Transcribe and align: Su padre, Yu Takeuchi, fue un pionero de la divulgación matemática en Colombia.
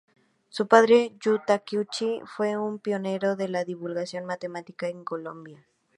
Su 0.49 0.67
padre, 0.67 1.15
Yu 1.19 1.37
Takeuchi, 1.45 2.21
fue 2.25 2.57
un 2.57 2.79
pionero 2.79 3.35
de 3.35 3.47
la 3.49 3.63
divulgación 3.63 4.25
matemática 4.25 4.87
en 4.87 5.03
Colombia. 5.03 5.63